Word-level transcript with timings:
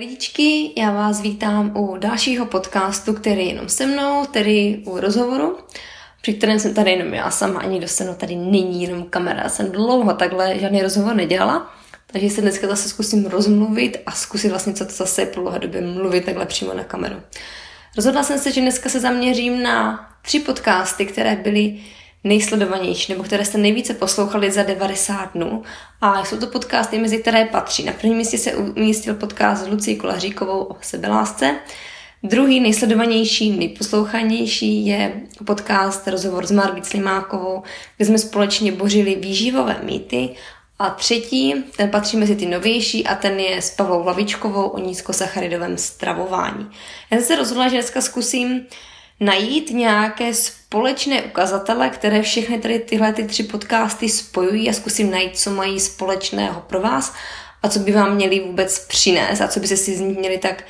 Lidičky, 0.00 0.72
já 0.76 0.92
vás 0.92 1.20
vítám 1.20 1.76
u 1.76 1.96
dalšího 1.96 2.46
podcastu, 2.46 3.14
který 3.14 3.40
je 3.40 3.46
jenom 3.46 3.68
se 3.68 3.86
mnou, 3.86 4.26
tedy 4.26 4.82
u 4.84 5.00
rozhovoru, 5.00 5.58
při 6.22 6.34
kterém 6.34 6.60
jsem 6.60 6.74
tady 6.74 6.90
jenom 6.90 7.14
já 7.14 7.30
sama, 7.30 7.60
ani 7.60 7.80
dostanu 7.80 8.14
tady 8.14 8.36
není 8.36 8.82
jenom 8.82 9.02
kamera. 9.02 9.42
Já 9.42 9.48
jsem 9.48 9.72
dlouho 9.72 10.14
takhle 10.14 10.58
žádný 10.58 10.82
rozhovor 10.82 11.14
nedělala, 11.14 11.74
takže 12.06 12.30
se 12.30 12.40
dneska 12.40 12.66
zase 12.66 12.88
zkusím 12.88 13.26
rozmluvit 13.26 13.96
a 14.06 14.12
zkusit 14.12 14.48
vlastně, 14.48 14.72
co 14.72 14.84
to 14.84 14.92
zase 14.92 15.26
po 15.26 15.40
dlouhé 15.40 15.58
době 15.58 15.80
mluvit 15.80 16.24
takhle 16.24 16.46
přímo 16.46 16.74
na 16.74 16.84
kameru. 16.84 17.16
Rozhodla 17.96 18.22
jsem 18.22 18.38
se, 18.38 18.52
že 18.52 18.60
dneska 18.60 18.88
se 18.88 19.00
zaměřím 19.00 19.62
na 19.62 20.08
tři 20.22 20.40
podcasty, 20.40 21.06
které 21.06 21.36
byly 21.36 21.78
nejsledovanější, 22.24 23.12
nebo 23.12 23.24
které 23.24 23.44
jste 23.44 23.58
nejvíce 23.58 23.94
poslouchali 23.94 24.50
za 24.50 24.62
90 24.62 25.32
dnů. 25.34 25.62
A 26.00 26.24
jsou 26.24 26.36
to 26.36 26.46
podcasty, 26.46 26.98
mezi 26.98 27.18
které 27.18 27.44
patří. 27.44 27.84
Na 27.84 27.92
prvním 27.92 28.18
místě 28.18 28.38
se 28.38 28.54
umístil 28.54 29.14
podcast 29.14 29.64
s 29.64 29.68
Lucí 29.68 29.96
Kolaříkovou 29.96 30.62
o 30.62 30.76
sebelásce. 30.80 31.56
Druhý 32.22 32.60
nejsledovanější, 32.60 33.50
nejposlouchanější 33.50 34.86
je 34.86 35.20
podcast 35.46 36.08
Rozhovor 36.08 36.46
s 36.46 36.50
Margit 36.50 36.86
Slimákovou, 36.86 37.62
kde 37.96 38.06
jsme 38.06 38.18
společně 38.18 38.72
bořili 38.72 39.14
výživové 39.14 39.80
mýty. 39.82 40.28
A 40.78 40.90
třetí, 40.90 41.54
ten 41.76 41.90
patří 41.90 42.16
mezi 42.16 42.36
ty 42.36 42.46
novější 42.46 43.06
a 43.06 43.14
ten 43.14 43.40
je 43.40 43.62
s 43.62 43.70
Pavlou 43.70 44.04
Lavičkovou 44.04 44.62
o 44.62 44.78
nízkosacharidovém 44.78 45.78
stravování. 45.78 46.70
Já 47.10 47.18
jsem 47.18 47.26
se 47.26 47.36
rozhodla, 47.36 47.68
že 47.68 47.74
dneska 47.74 48.00
zkusím 48.00 48.66
najít 49.20 49.70
nějaké 49.70 50.34
společné 50.34 51.22
ukazatele, 51.22 51.90
které 51.90 52.22
všechny 52.22 52.58
tady 52.58 52.78
tyhle 52.78 53.12
ty 53.12 53.24
tři 53.24 53.42
podcasty 53.42 54.08
spojují 54.08 54.70
a 54.70 54.72
zkusím 54.72 55.10
najít, 55.10 55.38
co 55.38 55.50
mají 55.50 55.80
společného 55.80 56.60
pro 56.60 56.80
vás 56.80 57.14
a 57.62 57.68
co 57.68 57.78
by 57.78 57.92
vám 57.92 58.14
měli 58.14 58.40
vůbec 58.40 58.86
přinést 58.86 59.40
a 59.40 59.48
co 59.48 59.60
by 59.60 59.66
se 59.66 59.76
si 59.76 59.96
z 59.96 60.00
nich 60.00 60.18
měli 60.18 60.38
tak 60.38 60.64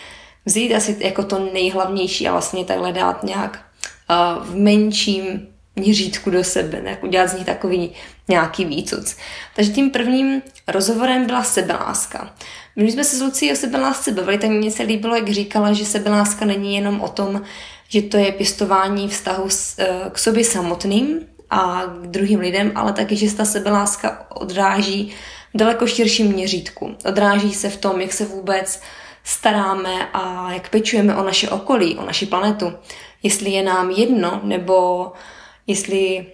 vzít 0.44 0.74
asi 0.74 0.96
jako 1.00 1.22
to 1.22 1.50
nejhlavnější 1.52 2.28
a 2.28 2.32
vlastně 2.32 2.64
takhle 2.64 2.92
dát 2.92 3.22
nějak 3.22 3.64
uh, 4.10 4.46
v 4.46 4.56
menším 4.56 5.46
měřítku 5.76 6.30
do 6.30 6.44
sebe, 6.44 6.80
ne? 6.80 6.98
udělat 7.02 7.26
z 7.26 7.34
nich 7.34 7.46
takový 7.46 7.92
nějaký 8.28 8.64
výcuc. 8.64 9.16
Takže 9.56 9.72
tím 9.72 9.90
prvním 9.90 10.42
rozhovorem 10.68 11.26
byla 11.26 11.42
sebeláska. 11.42 12.34
My 12.76 12.92
jsme 12.92 13.04
se 13.04 13.16
s 13.16 13.22
Lucí 13.22 13.52
o 13.52 13.56
sebelásce 13.56 14.12
bavili, 14.12 14.38
tak 14.38 14.50
mně 14.50 14.70
se 14.70 14.82
líbilo, 14.82 15.16
jak 15.16 15.28
říkala, 15.28 15.72
že 15.72 15.84
sebeláska 15.84 16.44
není 16.44 16.74
jenom 16.74 17.00
o 17.00 17.08
tom, 17.08 17.42
že 17.92 18.02
to 18.02 18.16
je 18.16 18.32
pěstování 18.32 19.08
vztahu 19.08 19.50
s, 19.50 19.76
k 20.12 20.18
sobě 20.18 20.44
samotným 20.44 21.26
a 21.50 21.82
k 22.02 22.06
druhým 22.06 22.40
lidem, 22.40 22.72
ale 22.74 22.92
taky, 22.92 23.16
že 23.16 23.34
ta 23.34 23.44
sebeláska 23.44 24.26
odráží 24.34 25.12
v 25.54 25.58
daleko 25.58 25.86
širším 25.86 26.32
měřítku. 26.32 26.96
Odráží 27.04 27.54
se 27.54 27.70
v 27.70 27.76
tom, 27.76 28.00
jak 28.00 28.12
se 28.12 28.24
vůbec 28.24 28.80
staráme 29.24 30.08
a 30.12 30.52
jak 30.52 30.68
pečujeme 30.68 31.16
o 31.16 31.22
naše 31.22 31.48
okolí, 31.48 31.96
o 31.96 32.04
naši 32.04 32.26
planetu. 32.26 32.72
Jestli 33.22 33.50
je 33.50 33.62
nám 33.62 33.90
jedno, 33.90 34.40
nebo 34.44 35.12
jestli 35.66 36.26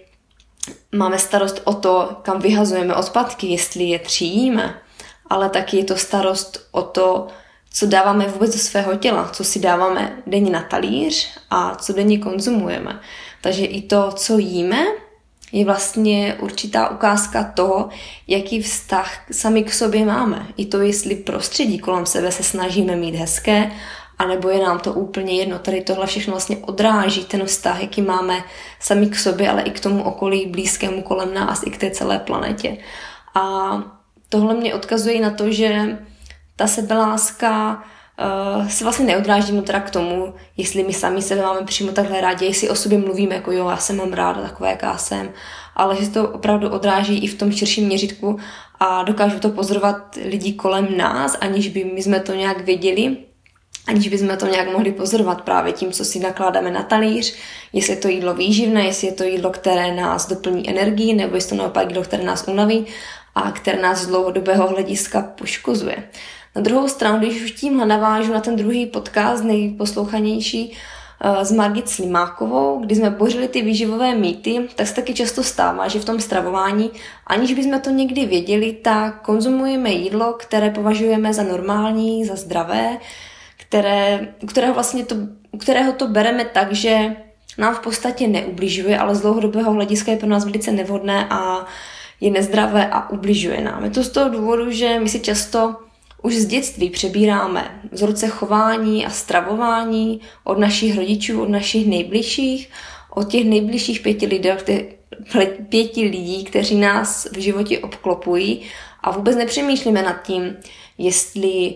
máme 0.95 1.19
starost 1.19 1.61
o 1.63 1.73
to, 1.73 2.17
kam 2.21 2.39
vyhazujeme 2.39 2.95
odpadky, 2.95 3.47
jestli 3.47 3.83
je 3.83 3.99
tříjíme, 3.99 4.81
ale 5.29 5.49
taky 5.49 5.77
je 5.77 5.83
to 5.83 5.97
starost 5.97 6.67
o 6.71 6.81
to, 6.81 7.27
co 7.73 7.85
dáváme 7.85 8.27
vůbec 8.27 8.53
do 8.53 8.59
svého 8.59 8.95
těla, 8.95 9.29
co 9.33 9.43
si 9.43 9.59
dáváme 9.59 10.17
denně 10.27 10.51
na 10.51 10.61
talíř 10.61 11.29
a 11.49 11.75
co 11.75 11.93
denně 11.93 12.17
konzumujeme. 12.17 12.99
Takže 13.41 13.65
i 13.65 13.81
to, 13.81 14.11
co 14.11 14.37
jíme, 14.37 14.85
je 15.51 15.65
vlastně 15.65 16.37
určitá 16.39 16.89
ukázka 16.89 17.43
toho, 17.55 17.89
jaký 18.27 18.61
vztah 18.61 19.25
sami 19.31 19.63
k 19.63 19.73
sobě 19.73 20.05
máme. 20.05 20.47
I 20.57 20.65
to, 20.65 20.81
jestli 20.81 21.15
prostředí 21.15 21.79
kolem 21.79 22.05
sebe 22.05 22.31
se 22.31 22.43
snažíme 22.43 22.95
mít 22.95 23.15
hezké, 23.15 23.71
anebo 24.19 24.49
je 24.49 24.63
nám 24.63 24.79
to 24.79 24.93
úplně 24.93 25.35
jedno. 25.35 25.59
Tady 25.59 25.81
tohle 25.81 26.07
všechno 26.07 26.31
vlastně 26.31 26.57
odráží 26.57 27.25
ten 27.25 27.45
vztah, 27.45 27.81
jaký 27.81 28.01
máme 28.01 28.43
sami 28.79 29.07
k 29.07 29.15
sobě, 29.15 29.49
ale 29.49 29.61
i 29.61 29.71
k 29.71 29.79
tomu 29.79 30.03
okolí 30.03 30.45
blízkému 30.45 31.01
kolem 31.01 31.33
nás, 31.33 31.63
i 31.65 31.69
k 31.69 31.77
té 31.77 31.91
celé 31.91 32.19
planetě. 32.19 32.77
A 33.35 33.77
tohle 34.29 34.53
mě 34.53 34.75
odkazuje 34.75 35.21
na 35.21 35.29
to, 35.29 35.51
že 35.51 35.97
ta 36.57 36.67
sebeláska 36.67 37.83
uh, 38.59 38.67
se 38.67 38.83
vlastně 38.83 39.05
neodráží 39.05 39.53
no 39.53 39.61
teda 39.61 39.79
k 39.79 39.89
tomu, 39.89 40.33
jestli 40.57 40.83
my 40.83 40.93
sami 40.93 41.21
sebe 41.21 41.41
máme 41.41 41.65
přímo 41.65 41.91
takhle 41.91 42.21
rádi, 42.21 42.45
jestli 42.45 42.69
o 42.69 42.75
sobě 42.75 42.97
mluvíme 42.97 43.35
jako 43.35 43.51
jo, 43.51 43.69
já 43.69 43.77
se 43.77 43.93
mám 43.93 44.13
ráda 44.13 44.41
takové, 44.41 44.69
jaká 44.69 44.97
jsem, 44.97 45.29
ale 45.75 45.95
že 45.95 46.05
se 46.05 46.11
to 46.11 46.29
opravdu 46.29 46.69
odráží 46.69 47.17
i 47.17 47.27
v 47.27 47.37
tom 47.37 47.51
širším 47.51 47.85
měřitku 47.85 48.39
a 48.79 49.03
dokážu 49.03 49.39
to 49.39 49.49
pozorovat 49.49 50.17
lidi 50.25 50.53
kolem 50.53 50.97
nás, 50.97 51.37
aniž 51.41 51.67
by 51.67 51.83
my 51.83 52.03
jsme 52.03 52.19
to 52.19 52.33
nějak 52.33 52.61
věděli, 52.61 53.17
aniž 53.87 54.07
bychom 54.07 54.37
to 54.37 54.45
nějak 54.45 54.71
mohli 54.71 54.91
pozorovat 54.91 55.41
právě 55.41 55.73
tím, 55.73 55.91
co 55.91 56.05
si 56.05 56.19
nakládáme 56.19 56.71
na 56.71 56.83
talíř, 56.83 57.35
jestli 57.73 57.93
je 57.93 57.97
to 57.97 58.07
jídlo 58.07 58.33
výživné, 58.33 58.85
jestli 58.85 59.07
je 59.07 59.13
to 59.13 59.23
jídlo, 59.23 59.49
které 59.49 59.95
nás 59.95 60.27
doplní 60.27 60.69
energii, 60.69 61.13
nebo 61.13 61.35
jestli 61.35 61.49
to 61.49 61.63
naopak 61.63 61.87
jídlo, 61.87 62.03
které 62.03 62.23
nás 62.23 62.47
unaví 62.47 62.85
a 63.35 63.51
které 63.51 63.81
nás 63.81 63.99
z 63.99 64.07
dlouhodobého 64.07 64.67
hlediska 64.67 65.21
poškozuje. 65.21 66.03
Na 66.57 66.63
druhou 66.63 66.87
stranu, 66.87 67.17
když 67.19 67.43
už 67.43 67.51
tímhle 67.51 67.85
navážu 67.85 68.33
na 68.33 68.39
ten 68.39 68.55
druhý 68.55 68.85
podcast, 68.85 69.43
nejposlouchanější, 69.43 70.73
eh, 71.21 71.45
s 71.45 71.51
Margit 71.51 71.89
Slimákovou, 71.89 72.79
kdy 72.79 72.95
jsme 72.95 73.09
bořili 73.09 73.47
ty 73.47 73.61
výživové 73.61 74.15
mýty, 74.15 74.67
tak 74.75 74.87
se 74.87 74.95
taky 74.95 75.13
často 75.13 75.43
stává, 75.43 75.87
že 75.87 75.99
v 75.99 76.05
tom 76.05 76.19
stravování, 76.19 76.91
aniž 77.27 77.53
bychom 77.53 77.79
to 77.79 77.89
někdy 77.89 78.25
věděli, 78.25 78.73
tak 78.73 79.21
konzumujeme 79.21 79.89
jídlo, 79.89 80.33
které 80.33 80.69
považujeme 80.69 81.33
za 81.33 81.43
normální, 81.43 82.25
za 82.25 82.35
zdravé, 82.35 82.97
které, 83.57 84.27
kterého 84.47 84.73
vlastně 84.73 85.05
to, 85.05 85.15
kterého 85.59 85.93
to 85.93 86.07
bereme 86.07 86.45
tak, 86.45 86.73
že 86.73 87.15
nám 87.57 87.75
v 87.75 87.79
podstatě 87.79 88.27
neubližuje, 88.27 88.97
ale 88.97 89.15
z 89.15 89.21
dlouhodobého 89.21 89.71
hlediska 89.71 90.11
je 90.11 90.17
pro 90.17 90.29
nás 90.29 90.45
velice 90.45 90.71
nevhodné 90.71 91.27
a 91.29 91.65
je 92.21 92.31
nezdravé 92.31 92.89
a 92.89 93.09
ubližuje 93.09 93.61
nám. 93.61 93.83
Je 93.83 93.89
to 93.89 94.03
z 94.03 94.09
toho 94.09 94.29
důvodu, 94.29 94.71
že 94.71 94.99
my 94.99 95.09
si 95.09 95.19
často 95.19 95.86
už 96.21 96.35
z 96.35 96.45
dětství 96.45 96.89
přebíráme 96.89 97.81
vzorce 97.91 98.27
chování 98.27 99.05
a 99.05 99.09
stravování 99.09 100.21
od 100.43 100.59
našich 100.59 100.97
rodičů, 100.97 101.41
od 101.41 101.49
našich 101.49 101.87
nejbližších, 101.87 102.69
od 103.15 103.29
těch 103.29 103.45
nejbližších 103.45 103.99
pěti 103.99 104.25
lidí, 104.25 104.49
pěti 105.69 106.01
lidí, 106.01 106.43
kteří 106.43 106.75
nás 106.75 107.27
v 107.31 107.39
životě 107.39 107.79
obklopují 107.79 108.61
a 109.03 109.11
vůbec 109.11 109.35
nepřemýšlíme 109.35 110.01
nad 110.01 110.21
tím, 110.23 110.57
jestli 110.97 111.75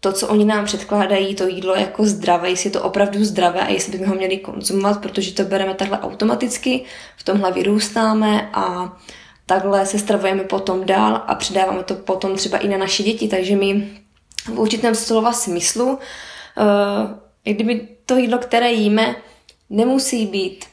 to, 0.00 0.12
co 0.12 0.28
oni 0.28 0.44
nám 0.44 0.64
předkládají, 0.64 1.34
to 1.34 1.46
jídlo 1.46 1.74
jako 1.74 2.04
zdravé, 2.04 2.50
jestli 2.50 2.68
je 2.68 2.72
to 2.72 2.82
opravdu 2.82 3.24
zdravé 3.24 3.60
a 3.60 3.70
jestli 3.70 3.92
bychom 3.92 4.08
ho 4.08 4.14
měli 4.14 4.36
konzumovat, 4.36 5.02
protože 5.02 5.32
to 5.32 5.44
bereme 5.44 5.74
takhle 5.74 5.98
automaticky, 5.98 6.84
v 7.16 7.22
tomhle 7.22 7.52
vyrůstáme 7.52 8.50
a 8.52 8.96
takhle 9.52 9.86
se 9.86 9.98
stravujeme 9.98 10.44
potom 10.44 10.84
dál 10.84 11.22
a 11.26 11.34
předáváme 11.34 11.82
to 11.82 11.94
potom 11.94 12.36
třeba 12.36 12.58
i 12.58 12.68
na 12.68 12.78
naše 12.78 13.02
děti, 13.02 13.28
takže 13.28 13.56
my 13.56 13.88
v 14.44 14.58
určitém 14.58 14.94
slova 14.94 15.32
smyslu, 15.32 15.86
uh, 15.86 15.98
kdyby 17.44 17.88
to 18.06 18.16
jídlo, 18.16 18.38
které 18.38 18.72
jíme, 18.72 19.16
nemusí 19.70 20.26
být 20.26 20.64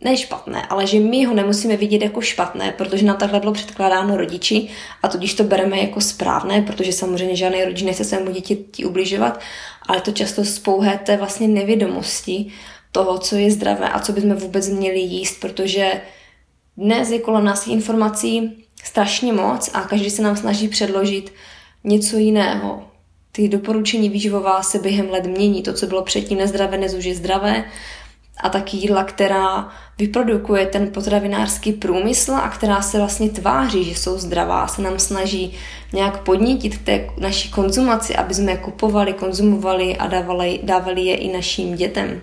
ne 0.00 0.16
špatné, 0.16 0.66
ale 0.66 0.86
že 0.86 1.00
my 1.00 1.24
ho 1.24 1.34
nemusíme 1.34 1.76
vidět 1.76 2.02
jako 2.02 2.20
špatné, 2.20 2.72
protože 2.72 3.06
nám 3.06 3.16
takhle 3.16 3.40
bylo 3.40 3.52
předkládáno 3.52 4.16
rodiči 4.16 4.68
a 5.02 5.08
tudíž 5.08 5.34
to 5.34 5.44
bereme 5.44 5.78
jako 5.78 6.00
správné, 6.00 6.62
protože 6.62 6.92
samozřejmě 6.92 7.36
žádný 7.36 7.64
rodič 7.64 7.82
nechce 7.82 8.04
svému 8.04 8.30
děti 8.30 8.84
ubližovat, 8.86 9.40
ale 9.88 10.00
to 10.00 10.12
často 10.12 10.44
z 10.44 10.58
pouhé 10.58 10.98
té 10.98 11.16
vlastně 11.16 11.48
nevědomosti 11.48 12.52
toho, 12.92 13.18
co 13.18 13.36
je 13.36 13.50
zdravé 13.50 13.88
a 13.88 14.00
co 14.00 14.12
bychom 14.12 14.34
vůbec 14.34 14.68
měli 14.68 15.00
jíst, 15.00 15.40
protože 15.40 16.00
dnes 16.76 17.10
je 17.10 17.18
kolem 17.18 17.44
nás 17.44 17.66
informací 17.66 18.64
strašně 18.84 19.32
moc 19.32 19.70
a 19.74 19.80
každý 19.80 20.10
se 20.10 20.22
nám 20.22 20.36
snaží 20.36 20.68
předložit 20.68 21.32
něco 21.84 22.16
jiného. 22.16 22.84
Ty 23.32 23.48
doporučení 23.48 24.08
výživová 24.08 24.62
se 24.62 24.78
během 24.78 25.10
let 25.10 25.26
mění. 25.26 25.62
To, 25.62 25.72
co 25.72 25.86
bylo 25.86 26.02
předtím 26.02 26.38
nezdravé, 26.38 26.76
dnes 26.76 26.94
už 26.94 27.04
je 27.04 27.14
zdravé 27.14 27.64
a 28.42 28.48
taky 28.48 28.76
jídla, 28.76 29.04
která 29.04 29.68
vyprodukuje 29.98 30.66
ten 30.66 30.92
potravinářský 30.92 31.72
průmysl 31.72 32.32
a 32.32 32.48
která 32.48 32.82
se 32.82 32.98
vlastně 32.98 33.30
tváří, 33.30 33.84
že 33.84 33.90
jsou 33.90 34.18
zdravá, 34.18 34.66
se 34.66 34.82
nám 34.82 34.98
snaží 34.98 35.52
nějak 35.92 36.22
podnítit 36.22 36.76
k 36.76 36.84
té 36.84 37.10
naší 37.18 37.50
konzumaci, 37.50 38.16
aby 38.16 38.34
jsme 38.34 38.52
je 38.52 38.58
kupovali, 38.58 39.12
konzumovali 39.12 39.96
a 39.96 40.06
dávali, 40.06 40.60
dávali 40.62 41.02
je 41.02 41.16
i 41.16 41.32
našim 41.32 41.74
dětem. 41.74 42.20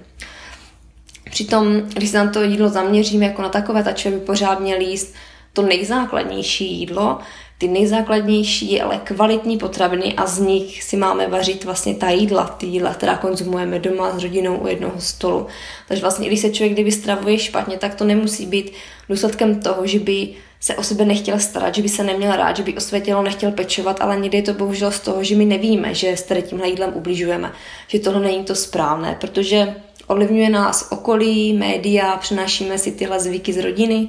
Přitom, 1.30 1.82
když 1.82 2.10
se 2.10 2.18
na 2.18 2.32
to 2.32 2.44
jídlo 2.44 2.70
zaměříme 2.70 3.26
jako 3.26 3.42
na 3.42 3.50
takové, 3.50 3.84
ta 3.84 3.92
člověk 3.92 4.22
by 4.22 4.26
pořád 4.26 4.60
měl 4.60 4.82
jíst 4.82 5.14
to 5.54 5.62
nejzákladnější 5.62 6.80
jídlo, 6.80 7.20
ty 7.58 7.68
nejzákladnější, 7.68 8.82
ale 8.82 9.02
kvalitní 9.04 9.58
potraviny 9.58 10.14
a 10.14 10.26
z 10.26 10.40
nich 10.40 10.84
si 10.84 10.98
máme 10.98 11.28
vařit 11.28 11.64
vlastně 11.64 11.96
ta 11.96 12.10
jídla, 12.10 12.48
ty 12.48 12.66
jídla, 12.66 12.94
která 12.94 13.18
konzumujeme 13.18 13.80
doma 13.80 14.20
s 14.20 14.24
rodinou 14.24 14.58
u 14.58 14.68
jednoho 14.68 15.02
stolu. 15.02 15.48
Takže 15.88 16.02
vlastně, 16.02 16.28
když 16.28 16.40
se 16.40 16.50
člověk 16.50 16.74
kdyby 16.74 16.92
stravuje 16.92 17.40
špatně, 17.40 17.78
tak 17.78 17.96
to 17.96 18.04
nemusí 18.04 18.46
být 18.46 18.72
důsledkem 19.10 19.60
toho, 19.60 19.88
že 19.88 20.00
by 20.00 20.30
se 20.60 20.76
o 20.76 20.84
sebe 20.84 21.06
nechtěl 21.06 21.40
starat, 21.40 21.76
že 21.76 21.82
by 21.82 21.90
se 21.90 22.04
neměl 22.04 22.36
rád, 22.36 22.58
že 22.58 22.64
by 22.64 22.78
o 22.78 22.82
své 22.82 23.02
tělo 23.02 23.24
nechtěl 23.24 23.52
pečovat, 23.52 24.02
ale 24.02 24.20
někdy 24.20 24.38
je 24.38 24.44
to 24.44 24.54
bohužel 24.54 24.92
z 24.92 25.00
toho, 25.00 25.24
že 25.24 25.36
my 25.36 25.46
nevíme, 25.46 25.94
že 25.94 26.18
s 26.18 26.34
tímhle 26.42 26.70
jídlem 26.70 26.92
ubližujeme, 26.94 27.52
že 27.88 28.00
tohle 28.00 28.22
není 28.22 28.44
to 28.44 28.56
správné, 28.56 29.18
protože 29.22 29.76
ovlivňuje 30.08 30.50
nás 30.50 30.88
okolí, 30.92 31.54
média, 31.54 32.18
přenášíme 32.18 32.78
si 32.78 32.92
tyhle 32.92 33.20
zvyky 33.20 33.54
z 33.54 33.58
rodiny 33.58 34.08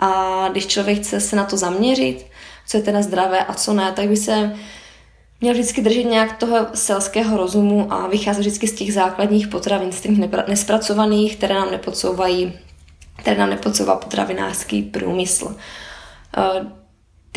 a 0.00 0.48
když 0.50 0.66
člověk 0.66 0.98
chce 0.98 1.20
se 1.20 1.36
na 1.36 1.44
to 1.44 1.56
zaměřit, 1.56 2.26
co 2.66 2.76
je 2.76 2.82
teda 2.82 3.02
zdravé 3.02 3.44
a 3.44 3.54
co 3.54 3.72
ne, 3.72 3.92
tak 3.92 4.08
by 4.08 4.16
se 4.16 4.56
měl 5.40 5.54
vždycky 5.54 5.82
držet 5.82 6.04
nějak 6.04 6.36
toho 6.36 6.66
selského 6.74 7.36
rozumu 7.36 7.92
a 7.92 8.06
vycházet 8.06 8.40
vždycky 8.40 8.68
z 8.68 8.72
těch 8.72 8.94
základních 8.94 9.48
potravin, 9.48 9.92
z 9.92 10.00
těch 10.00 10.18
nespracovaných, 10.48 11.36
které 11.36 11.54
nám 11.54 11.70
nepodsouvají, 11.70 12.52
které 13.16 13.38
nám 13.38 13.50
nepodsouvá 13.50 13.96
potravinářský 13.96 14.82
průmysl. 14.82 15.56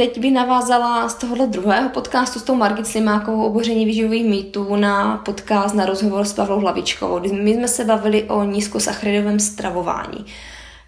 Teď 0.02 0.20
by 0.20 0.32
navázala 0.32 1.10
z 1.10 1.14
tohohle 1.14 1.48
druhého 1.48 1.90
podcastu 1.90 2.40
s 2.40 2.44
tou 2.44 2.56
Margit 2.56 2.88
Slimákovou 2.88 3.46
oboření 3.46 3.86
výživových 3.86 4.26
mýtů 4.26 4.76
na 4.76 5.18
podcast, 5.18 5.76
na 5.76 5.86
rozhovor 5.86 6.26
s 6.26 6.34
Pavlou 6.34 6.60
Hlavičkovou. 6.60 7.20
My 7.32 7.54
jsme 7.54 7.68
se 7.68 7.86
bavili 7.86 8.24
o 8.24 8.44
nízkosacharidovém 8.44 9.40
stravování. 9.40 10.26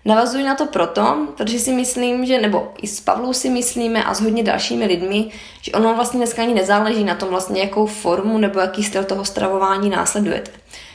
Navazuji 0.05 0.43
na 0.43 0.55
to 0.55 0.65
proto, 0.65 1.27
protože 1.37 1.59
si 1.59 1.73
myslím, 1.73 2.25
že, 2.25 2.41
nebo 2.41 2.73
i 2.81 2.87
s 2.87 2.99
Pavlou 3.01 3.33
si 3.33 3.49
myslíme 3.49 4.03
a 4.03 4.13
s 4.13 4.21
hodně 4.21 4.43
dalšími 4.43 4.85
lidmi, 4.85 5.29
že 5.61 5.71
ono 5.71 5.95
vlastně 5.95 6.17
dneska 6.17 6.41
ani 6.41 6.53
nezáleží 6.53 7.03
na 7.03 7.15
tom 7.15 7.29
vlastně, 7.29 7.61
jakou 7.61 7.85
formu 7.85 8.37
nebo 8.37 8.59
jaký 8.59 8.83
styl 8.83 9.03
toho 9.03 9.25
stravování 9.25 9.89
následujete. 9.89 10.51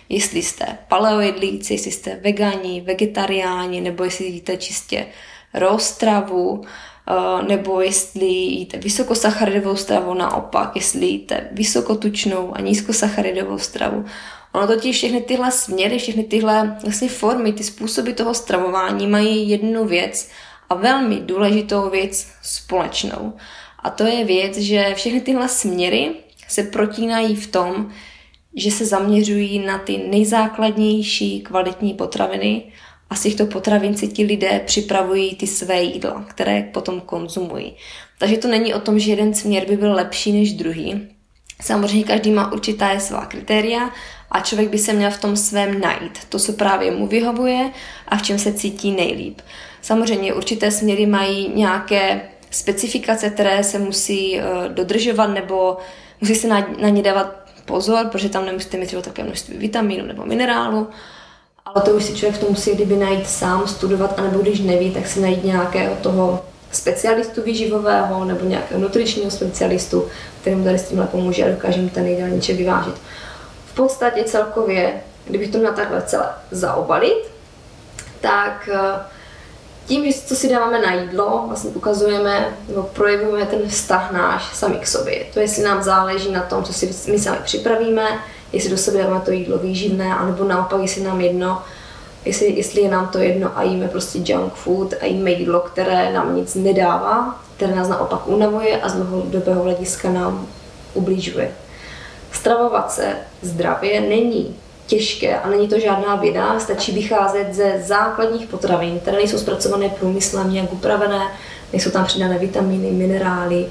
Jestli 0.08 0.42
jste 0.42 0.66
paleojedlíci, 0.88 1.74
jestli 1.74 1.90
jste 1.90 2.20
vegani, 2.24 2.80
vegetariáni, 2.80 3.80
nebo 3.80 4.04
jestli 4.04 4.24
jíte 4.24 4.56
čistě 4.56 5.06
roztravu, 5.54 6.64
nebo 7.48 7.80
jestli 7.80 8.26
jíte 8.26 8.78
vysokosacharidovou 8.78 9.76
stravu 9.76 10.14
naopak, 10.14 10.76
jestli 10.76 11.06
jíte 11.06 11.48
vysokotučnou 11.52 12.56
a 12.56 12.60
nízkosacharidovou 12.60 13.58
stravu. 13.58 14.04
Ono 14.52 14.66
totiž 14.66 14.96
všechny 14.96 15.20
tyhle 15.20 15.50
směry, 15.50 15.98
všechny 15.98 16.24
tyhle 16.24 16.78
vlastně 16.82 17.08
formy, 17.08 17.52
ty 17.52 17.64
způsoby 17.64 18.10
toho 18.10 18.34
stravování 18.34 19.06
mají 19.06 19.50
jednu 19.50 19.84
věc 19.84 20.30
a 20.70 20.74
velmi 20.74 21.16
důležitou 21.16 21.90
věc 21.90 22.28
společnou. 22.42 23.32
A 23.82 23.90
to 23.90 24.04
je 24.04 24.24
věc, 24.24 24.56
že 24.56 24.94
všechny 24.94 25.20
tyhle 25.20 25.48
směry 25.48 26.14
se 26.48 26.62
protínají 26.62 27.36
v 27.36 27.46
tom, 27.46 27.90
že 28.56 28.70
se 28.70 28.86
zaměřují 28.86 29.58
na 29.58 29.78
ty 29.78 29.98
nejzákladnější 30.10 31.40
kvalitní 31.40 31.94
potraviny 31.94 32.72
a 33.10 33.14
z 33.14 33.22
těchto 33.22 33.46
potravin 33.46 33.96
si 33.96 34.08
ti 34.08 34.24
lidé 34.24 34.60
připravují 34.66 35.34
ty 35.34 35.46
své 35.46 35.82
jídla, 35.82 36.24
které 36.28 36.62
potom 36.72 37.00
konzumují. 37.00 37.76
Takže 38.18 38.36
to 38.36 38.48
není 38.48 38.74
o 38.74 38.80
tom, 38.80 38.98
že 38.98 39.10
jeden 39.10 39.34
směr 39.34 39.64
by 39.68 39.76
byl 39.76 39.92
lepší 39.92 40.32
než 40.32 40.52
druhý. 40.52 41.08
Samozřejmě 41.62 42.04
každý 42.04 42.30
má 42.30 42.52
určitá 42.52 43.00
svá 43.00 43.26
kritéria 43.26 43.90
a 44.30 44.40
člověk 44.40 44.68
by 44.68 44.78
se 44.78 44.92
měl 44.92 45.10
v 45.10 45.20
tom 45.20 45.36
svém 45.36 45.80
najít. 45.80 46.18
To, 46.28 46.38
co 46.38 46.52
právě 46.52 46.90
mu 46.90 47.06
vyhovuje 47.06 47.70
a 48.08 48.16
v 48.16 48.22
čem 48.22 48.38
se 48.38 48.52
cítí 48.52 48.90
nejlíp. 48.90 49.40
Samozřejmě 49.82 50.34
určité 50.34 50.70
směry 50.70 51.06
mají 51.06 51.52
nějaké 51.54 52.20
specifikace, 52.50 53.30
které 53.30 53.64
se 53.64 53.78
musí 53.78 54.40
uh, 54.40 54.72
dodržovat 54.72 55.26
nebo 55.26 55.76
musí 56.20 56.34
se 56.34 56.48
na, 56.48 56.66
na 56.80 56.88
ně 56.88 57.02
dávat 57.02 57.36
pozor, 57.64 58.06
protože 58.06 58.28
tam 58.28 58.46
nemusíte 58.46 58.76
mít 58.76 58.86
třeba 58.86 59.02
také 59.02 59.24
množství 59.24 59.56
vitamínu 59.58 60.06
nebo 60.06 60.26
minerálu. 60.26 60.88
Ale 61.74 61.84
to 61.84 61.90
už 61.90 62.04
si 62.04 62.14
člověk 62.14 62.36
v 62.36 62.40
tom 62.40 62.48
musí 62.50 62.74
kdyby 62.74 62.96
najít 62.96 63.28
sám, 63.28 63.68
studovat, 63.68 64.18
anebo 64.18 64.38
když 64.38 64.60
neví, 64.60 64.90
tak 64.90 65.06
si 65.06 65.20
najít 65.20 65.44
nějakého 65.44 65.96
toho 65.96 66.44
specialistu 66.72 67.42
výživového 67.42 68.24
nebo 68.24 68.44
nějakého 68.44 68.80
nutričního 68.80 69.30
specialistu, 69.30 70.06
kterému 70.40 70.64
tady 70.64 70.78
s 70.78 70.88
tímhle 70.88 71.06
pomůže 71.06 71.44
a 71.44 71.48
dokáže 71.48 71.80
mu 71.80 71.88
ten 71.88 72.06
jídelníček 72.06 72.56
vyvážit 72.56 72.94
podstatě 73.78 74.24
celkově, 74.24 75.00
kdybych 75.24 75.50
to 75.50 75.58
měla 75.58 75.74
takhle 75.74 76.02
celé 76.02 76.28
zaobalit, 76.50 77.30
tak 78.20 78.68
eh, 78.72 79.00
tím, 79.86 80.12
co 80.12 80.36
si 80.36 80.48
dáváme 80.48 80.80
na 80.80 80.94
jídlo, 80.94 81.44
vlastně 81.46 81.70
ukazujeme 81.70 82.56
nebo 82.68 82.82
projevujeme 82.82 83.46
ten 83.46 83.68
vztah 83.68 84.12
náš 84.12 84.56
sami 84.56 84.78
k 84.78 84.86
sobě. 84.86 85.24
To 85.34 85.40
jestli 85.40 85.62
nám 85.62 85.82
záleží 85.82 86.32
na 86.32 86.42
tom, 86.42 86.64
co 86.64 86.72
si 86.72 87.10
my 87.10 87.18
sami 87.18 87.38
připravíme, 87.44 88.06
jestli 88.52 88.70
do 88.70 88.76
sebe 88.76 89.02
dáme 89.02 89.20
to 89.20 89.30
jídlo 89.30 89.58
výživné, 89.58 90.14
anebo 90.14 90.44
naopak, 90.44 90.80
jestli 90.80 91.02
nám 91.02 91.20
jedno, 91.20 91.62
jestli, 92.24 92.52
jestli 92.52 92.80
je 92.80 92.90
nám 92.90 93.08
to 93.08 93.18
jedno 93.18 93.58
a 93.58 93.62
jíme 93.62 93.88
prostě 93.88 94.18
junk 94.24 94.54
food 94.54 94.94
a 95.00 95.04
jíme 95.04 95.30
jídlo, 95.30 95.60
které 95.60 96.12
nám 96.12 96.36
nic 96.36 96.54
nedává, 96.54 97.40
které 97.56 97.74
nás 97.74 97.88
naopak 97.88 98.28
unavuje 98.28 98.80
a 98.80 98.88
z 98.88 98.94
dlouhodobého 98.94 99.62
hlediska 99.62 100.10
nám 100.10 100.46
ublížuje. 100.94 101.50
Stravovat 102.32 102.92
se 102.92 103.16
zdravě 103.42 104.00
není 104.00 104.56
těžké 104.86 105.40
a 105.40 105.48
není 105.48 105.68
to 105.68 105.80
žádná 105.80 106.16
věda, 106.16 106.60
stačí 106.60 106.92
vycházet 106.92 107.54
ze 107.54 107.82
základních 107.82 108.46
potravin, 108.46 108.98
které 109.00 109.16
nejsou 109.16 109.38
zpracované 109.38 109.88
průmyslem, 109.88 110.52
nějak 110.52 110.72
upravené, 110.72 111.30
nejsou 111.72 111.90
tam 111.90 112.04
přidané 112.04 112.38
vitamíny, 112.38 112.90
minerály 112.90 113.66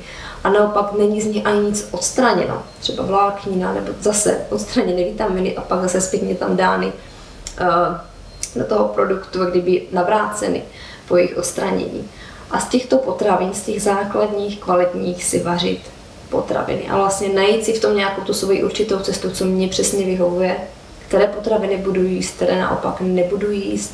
a 0.48 0.50
naopak 0.50 0.94
není 0.94 1.22
z 1.22 1.26
nich 1.26 1.46
ani 1.46 1.60
nic 1.60 1.88
odstraněno, 1.92 2.64
třeba 2.80 3.04
vláknina 3.04 3.74
nebo 3.74 3.92
zase 4.02 4.38
odstraněny 4.50 5.04
vitaminy 5.04 5.56
a 5.56 5.62
pak 5.62 5.82
zase 5.82 6.02
zpětně 6.02 6.36
tam 6.36 6.58
dány 6.58 6.86
uh, 6.88 7.98
do 8.56 8.66
toho 8.66 8.88
produktu, 8.88 9.46
kdyby 9.46 9.82
navráceny 9.92 10.64
po 11.08 11.18
jejich 11.18 11.38
odstranění. 11.38 12.10
A 12.52 12.60
z 12.60 12.68
těchto 12.68 12.98
potravin, 12.98 13.54
z 13.54 13.62
těch 13.62 13.82
základních, 13.82 14.60
kvalitních 14.60 15.24
si 15.24 15.44
vařit 15.44 15.82
potraviny. 16.30 16.90
A 16.90 16.98
vlastně 16.98 17.30
najít 17.30 17.66
si 17.66 17.74
v 17.74 17.82
tom 17.82 17.96
nějakou 17.96 18.22
tu 18.22 18.34
svoji 18.34 18.64
určitou 18.64 19.00
cestu, 19.00 19.32
co 19.32 19.46
mě 19.46 19.68
přesně 19.68 20.06
vyhovuje, 20.06 20.58
které 21.08 21.28
potraviny 21.28 21.78
budu 21.78 22.04
jíst, 22.04 22.36
které 22.36 22.62
naopak 22.62 23.02
nebudu 23.02 23.52
jíst, 23.52 23.94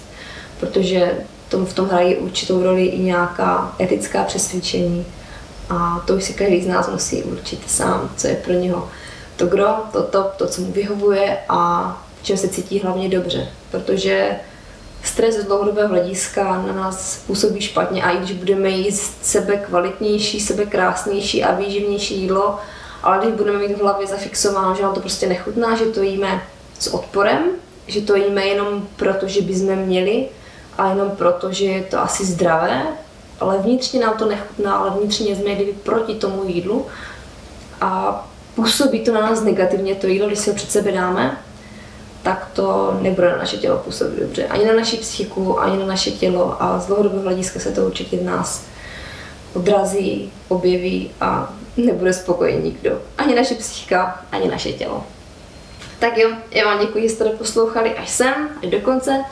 protože 0.60 1.18
v 1.66 1.74
tom 1.74 1.88
hrají 1.88 2.16
určitou 2.16 2.64
roli 2.64 2.86
i 2.86 3.00
nějaká 3.00 3.76
etická 3.80 4.24
přesvědčení 4.24 5.06
a 5.70 6.04
to 6.08 6.16
už 6.16 6.24
si 6.24 6.34
každý 6.34 6.64
z 6.64 6.68
nás 6.68 6.90
musí 6.90 7.24
určit 7.24 7.70
sám, 7.70 8.10
co 8.18 8.28
je 8.28 8.36
pro 8.36 8.54
něho 8.54 8.90
to 9.36 9.46
gro, 9.46 9.76
to 9.92 10.04
to, 10.04 10.32
to, 10.38 10.48
co 10.48 10.62
mu 10.62 10.72
vyhovuje 10.72 11.38
a 11.50 11.92
v 12.22 12.26
čem 12.26 12.38
se 12.38 12.48
cítí 12.48 12.80
hlavně 12.80 13.10
dobře, 13.10 13.48
protože 13.72 14.36
stres 15.04 15.36
z 15.36 15.44
dlouhodobého 15.44 15.90
hlediska 15.90 16.64
na 16.68 16.74
nás 16.74 17.24
působí 17.28 17.62
špatně 17.62 18.04
a 18.04 18.12
i 18.12 18.18
když 18.18 18.32
budeme 18.32 18.70
jíst 18.70 19.26
sebe 19.26 19.58
kvalitnější, 19.58 20.40
sebe 20.40 20.66
krásnější 20.66 21.44
a 21.44 21.56
výživnější 21.56 22.22
jídlo, 22.22 22.60
ale 23.04 23.18
když 23.18 23.38
budeme 23.38 23.60
mít 23.60 23.78
v 23.78 23.82
hlavě 23.82 24.08
zafixováno, 24.08 24.76
že 24.76 24.84
nám 24.84 24.94
to 24.94 25.00
prostě 25.00 25.28
nechutná, 25.28 25.76
že 25.76 25.86
to 25.86 26.02
jíme 26.02 26.44
s 26.80 26.88
odporem, 26.88 27.44
že 27.88 28.02
to 28.02 28.16
jíme 28.16 28.46
jenom 28.46 28.88
proto, 28.96 29.28
že 29.28 29.42
bychom 29.42 29.76
měli 29.76 30.28
a 30.78 30.90
jenom 30.90 31.10
proto, 31.12 31.52
že 31.52 31.66
je 31.66 31.84
to 31.84 32.00
asi 32.00 32.26
zdravé, 32.26 32.84
ale 33.44 33.58
vnitřně 33.58 34.00
nám 34.00 34.18
to 34.18 34.26
nechutná, 34.26 34.76
ale 34.76 34.92
vnitřně 35.00 35.36
jsme 35.36 35.56
kdyby 35.56 35.72
proti 35.72 36.16
tomu 36.16 36.44
jídlu 36.46 36.86
a 37.82 38.24
působí 38.56 39.00
to 39.00 39.14
na 39.14 39.22
nás 39.22 39.42
negativně 39.42 39.96
to 39.96 40.08
jídlo, 40.08 40.28
když 40.28 40.40
si 40.40 40.50
ho 40.50 40.56
před 40.56 40.72
sebe 40.72 40.92
dáme, 40.92 41.38
tak 42.24 42.50
to 42.54 42.98
nebude 43.02 43.32
na 43.32 43.38
naše 43.38 43.58
tělo 43.58 43.78
působit 43.78 44.20
dobře. 44.20 44.48
Ani 44.48 44.66
na 44.66 44.74
naši 44.74 44.98
psychiku, 44.98 45.60
ani 45.60 45.78
na 45.78 45.86
naše 45.86 46.12
tělo 46.12 46.64
a 46.64 46.80
z 46.80 46.86
dlouhodobého 46.86 47.24
hlediska 47.24 47.60
se 47.60 47.72
to 47.72 47.86
určitě 47.86 48.18
v 48.18 48.24
nás 48.24 48.66
odrazí, 49.54 50.32
objeví 50.48 51.12
a 51.22 51.54
nebude 51.78 52.14
spokojený 52.14 52.64
nikdo. 52.64 53.02
Ani 53.18 53.36
naše 53.36 53.56
psychika, 53.56 54.26
ani 54.32 54.48
naše 54.48 54.72
tělo. 54.72 55.04
Tak 56.00 56.18
jo, 56.18 56.30
já 56.52 56.66
vám 56.66 56.80
děkuji, 56.80 57.10
že 57.10 57.16
jste 57.16 57.26
poslouchali 57.26 57.96
až 57.96 58.10
sem, 58.10 58.50
až 58.64 58.70
do 58.70 58.80
konce. 58.80 59.24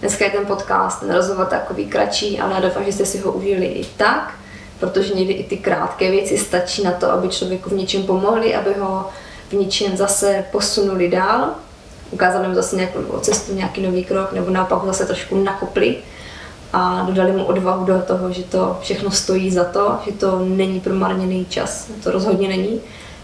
Dneska 0.00 0.24
je 0.24 0.30
ten 0.30 0.46
podcast, 0.46 1.00
ten 1.00 1.14
rozhovor 1.14 1.46
takový 1.46 1.86
kratší, 1.86 2.40
ale 2.40 2.54
já 2.54 2.60
doufám, 2.60 2.84
že 2.84 2.92
jste 2.92 3.06
si 3.06 3.18
ho 3.18 3.32
užili 3.32 3.66
i 3.66 3.84
tak, 3.96 4.34
protože 4.78 5.14
někdy 5.14 5.32
i 5.32 5.44
ty 5.44 5.56
krátké 5.56 6.10
věci 6.10 6.38
stačí 6.38 6.82
na 6.82 6.92
to, 6.92 7.12
aby 7.12 7.28
člověku 7.28 7.70
v 7.70 7.72
něčem 7.72 8.02
pomohli, 8.02 8.54
aby 8.54 8.74
ho 8.80 9.08
v 9.48 9.52
něčem 9.52 9.96
zase 9.96 10.44
posunuli 10.52 11.08
dál. 11.08 11.50
Ukázali 12.10 12.48
mu 12.48 12.54
zase 12.54 12.76
nějakou 12.76 13.00
novou 13.00 13.18
cestu, 13.18 13.54
nějaký 13.54 13.82
nový 13.82 14.04
krok, 14.04 14.32
nebo 14.32 14.50
naopak 14.50 14.84
zase 14.84 15.06
trošku 15.06 15.42
nakopli 15.44 15.96
a 16.72 17.02
dodali 17.06 17.32
mu 17.32 17.44
odvahu 17.44 17.84
do 17.84 18.02
toho, 18.06 18.32
že 18.32 18.42
to 18.42 18.78
všechno 18.80 19.10
stojí 19.10 19.50
za 19.50 19.64
to, 19.64 19.98
že 20.06 20.12
to 20.12 20.38
není 20.38 20.80
promarněný 20.80 21.46
čas, 21.46 21.88
to 22.02 22.10
rozhodně 22.10 22.48
není, 22.48 22.80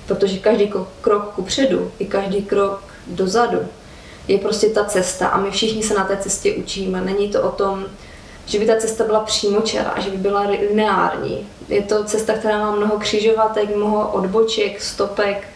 protože 0.06 0.38
každý 0.38 0.72
krok 1.00 1.32
ku 1.34 1.42
předu 1.42 1.90
i 1.98 2.06
každý 2.06 2.42
krok 2.42 2.82
dozadu 3.06 3.58
je 4.28 4.38
prostě 4.38 4.68
ta 4.68 4.84
cesta 4.84 5.28
a 5.28 5.40
my 5.40 5.50
všichni 5.50 5.82
se 5.82 5.94
na 5.94 6.04
té 6.04 6.16
cestě 6.16 6.54
učíme. 6.54 7.00
Není 7.00 7.28
to 7.28 7.42
o 7.42 7.50
tom, 7.50 7.84
že 8.46 8.58
by 8.58 8.66
ta 8.66 8.76
cesta 8.76 9.04
byla 9.04 9.20
přímočará, 9.20 9.94
že 9.98 10.10
by 10.10 10.16
byla 10.16 10.40
lineární. 10.40 11.48
Je 11.68 11.82
to 11.82 12.04
cesta, 12.04 12.32
která 12.32 12.58
má 12.58 12.76
mnoho 12.76 12.98
křižovatek, 12.98 13.76
mnoho 13.76 14.08
odboček, 14.08 14.82
stopek, 14.82 15.48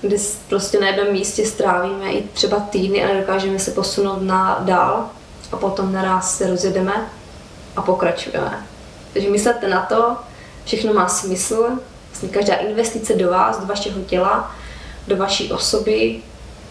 kdy 0.00 0.16
prostě 0.48 0.80
na 0.80 0.86
jednom 0.86 1.12
místě 1.12 1.46
strávíme 1.46 2.12
i 2.12 2.22
třeba 2.22 2.60
týdny 2.60 3.04
a 3.04 3.08
nedokážeme 3.08 3.58
se 3.58 3.70
posunout 3.70 4.22
na 4.22 4.60
dál 4.64 5.10
a 5.52 5.56
potom 5.56 5.92
naraz 5.92 6.38
se 6.38 6.50
rozjedeme 6.50 7.10
a 7.76 7.82
pokračujeme. 7.82 8.66
Takže 9.12 9.30
myslete 9.30 9.68
na 9.68 9.82
to, 9.82 10.16
všechno 10.64 10.94
má 10.94 11.08
smysl, 11.08 11.66
vlastně 12.08 12.28
každá 12.28 12.54
investice 12.54 13.14
do 13.14 13.30
vás, 13.30 13.58
do 13.58 13.66
vašeho 13.66 14.00
těla, 14.00 14.54
do 15.08 15.16
vaší 15.16 15.52
osoby 15.52 16.22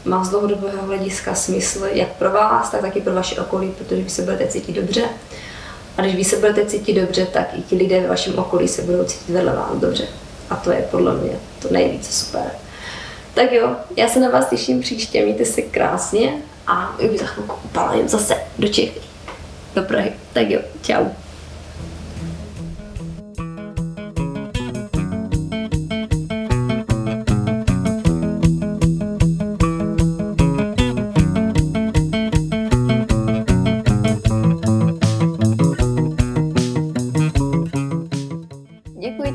má 0.06 0.24
z 0.24 0.30
dlouhodobého 0.30 0.86
hlediska 0.86 1.36
smysl 1.36 1.86
jak 1.92 2.08
pro 2.08 2.32
vás, 2.32 2.70
tak 2.70 2.82
taky 2.82 3.02
pro 3.02 3.14
vaše 3.14 3.42
okolí, 3.42 3.72
protože 3.78 4.02
vy 4.02 4.10
se 4.10 4.22
budete 4.22 4.48
cítit 4.48 4.74
dobře. 4.74 5.04
A 5.98 6.02
když 6.02 6.16
vy 6.16 6.24
se 6.24 6.36
budete 6.36 6.66
cítit 6.66 6.94
dobře, 6.94 7.26
tak 7.26 7.48
i 7.58 7.62
ti 7.62 7.76
lidé 7.76 8.02
ve 8.02 8.08
vašem 8.08 8.40
okolí 8.40 8.68
se 8.68 8.82
budou 8.82 9.04
cítit 9.04 9.34
vedle 9.34 9.56
vás 9.56 9.78
dobře. 9.78 10.08
A 10.50 10.56
to 10.56 10.72
je 10.72 10.88
podle 10.92 11.14
mě 11.16 11.40
to 11.62 11.68
nejvíce 11.72 12.12
super. 12.12 12.52
Tak 13.34 13.52
jo, 13.52 13.76
já 13.98 14.08
se 14.08 14.20
na 14.20 14.30
vás 14.30 14.50
těším 14.50 14.82
příště, 14.82 15.22
mějte 15.22 15.46
se 15.46 15.62
krásně 15.62 16.34
a 16.68 17.00
už 17.12 17.20
za 17.20 17.26
chvilku 17.26 17.56
zase 18.06 18.36
do 18.60 18.68
Čech, 18.68 18.92
do 19.76 19.84
Prahy. 19.84 20.14
Tak 20.34 20.50
jo, 20.50 20.60
čau. 20.82 21.06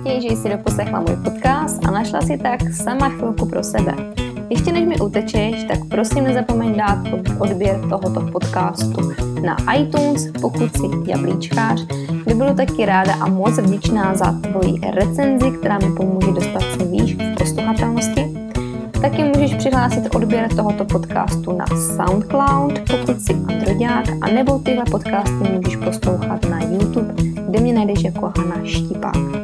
Ti, 0.04 0.20
že 0.20 0.28
jsi 0.28 0.48
doposlechla 0.48 1.00
můj 1.00 1.16
podcast 1.24 1.86
a 1.86 1.90
našla 1.90 2.20
si 2.20 2.38
tak 2.38 2.74
sama 2.74 3.08
chvilku 3.08 3.46
pro 3.46 3.62
sebe. 3.62 3.94
Ještě 4.50 4.72
než 4.72 4.86
mi 4.86 5.00
utečeš, 5.00 5.64
tak 5.64 5.78
prosím 5.88 6.24
nezapomeň 6.24 6.76
dát 6.76 6.98
odběr 7.38 7.80
tohoto 7.80 8.20
podcastu 8.32 9.12
na 9.44 9.56
iTunes, 9.74 10.28
pokud 10.40 10.76
jsi 10.76 11.10
jablíčkář, 11.10 11.86
kde 12.24 12.34
budu 12.34 12.54
taky 12.54 12.86
ráda 12.86 13.14
a 13.14 13.28
moc 13.28 13.58
vděčná 13.58 14.14
za 14.14 14.32
tvoji 14.32 14.80
recenzi, 14.90 15.50
která 15.50 15.78
mi 15.78 15.92
pomůže 15.96 16.32
dostat 16.32 16.62
se 16.62 16.84
výš 16.84 17.16
v 17.16 17.34
posluchatelnosti. 17.38 18.34
Taky 19.00 19.24
můžeš 19.24 19.54
přihlásit 19.54 20.14
odběr 20.14 20.54
tohoto 20.54 20.84
podcastu 20.84 21.52
na 21.52 21.66
SoundCloud, 21.66 22.78
pokud 22.78 23.20
jsi 23.20 23.32
androďák, 23.32 24.04
a 24.20 24.26
nebo 24.26 24.58
tyhle 24.58 24.84
podcasty 24.90 25.50
můžeš 25.54 25.76
poslouchat 25.76 26.44
na 26.50 26.60
YouTube, 26.62 27.14
kde 27.48 27.60
mě 27.60 27.72
najdeš 27.72 28.04
jako 28.04 28.32
Hana 28.36 28.64
Štipák. 28.64 29.43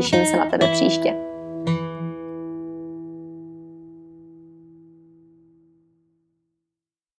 těším 0.00 0.26
se 0.26 0.36
na 0.36 0.46
tebe 0.46 0.66
příště. 0.72 1.27